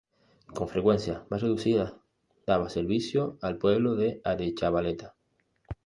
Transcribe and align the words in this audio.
Con 0.47 0.67
frecuencias 0.67 1.21
más 1.29 1.43
reducidas, 1.43 1.93
daba 2.47 2.71
servicio 2.71 3.37
al 3.39 3.59
pueblo 3.59 3.93
de 3.93 4.19
Arechavaleta. 4.23 5.15